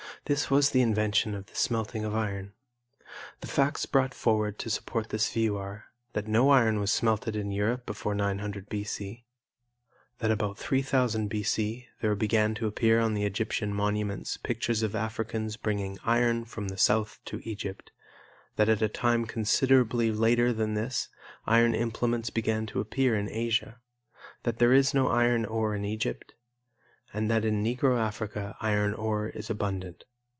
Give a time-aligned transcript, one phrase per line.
[0.25, 2.53] This was the invention of the smelting of iron.
[3.41, 7.51] The facts brought forward to support this view are: that no iron was smelted in
[7.51, 9.25] Europe before 900 B.C.;
[10.19, 15.57] that about 3000 B.C., there began to appear on the Egyptian monuments pictures of Africans
[15.57, 17.91] bringing iron from the South to Egypt;
[18.57, 21.09] that at a time considerably later than this
[21.47, 23.81] iron implements began to appear in Asia;
[24.43, 26.35] that there is no iron ore in Egypt;
[27.11, 30.05] and that in Negro Africa iron ore is abundant.